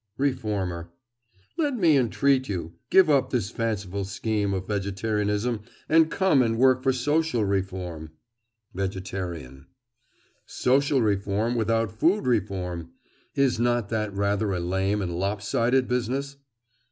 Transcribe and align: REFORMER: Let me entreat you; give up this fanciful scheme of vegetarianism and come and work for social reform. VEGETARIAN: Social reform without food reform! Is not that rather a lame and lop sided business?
REFORMER: 0.17 0.89
Let 1.59 1.75
me 1.77 1.95
entreat 1.95 2.49
you; 2.49 2.73
give 2.89 3.07
up 3.07 3.29
this 3.29 3.51
fanciful 3.51 4.03
scheme 4.03 4.51
of 4.51 4.65
vegetarianism 4.65 5.61
and 5.87 6.09
come 6.09 6.41
and 6.41 6.57
work 6.57 6.81
for 6.81 6.91
social 6.91 7.45
reform. 7.45 8.09
VEGETARIAN: 8.73 9.67
Social 10.47 11.03
reform 11.03 11.53
without 11.53 11.91
food 11.91 12.25
reform! 12.25 12.93
Is 13.35 13.59
not 13.59 13.89
that 13.89 14.11
rather 14.11 14.51
a 14.53 14.59
lame 14.59 15.03
and 15.03 15.11
lop 15.11 15.39
sided 15.39 15.87
business? 15.87 16.35